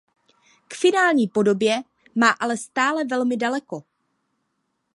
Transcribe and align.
K 0.67 0.73
finální 0.73 1.27
podobě 1.27 1.81
má 2.15 2.29
ale 2.29 2.57
stále 2.57 3.05
velmi 3.05 3.37
daleko. 3.37 3.83